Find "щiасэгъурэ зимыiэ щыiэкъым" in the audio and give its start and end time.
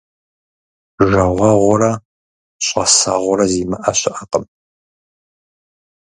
2.65-4.45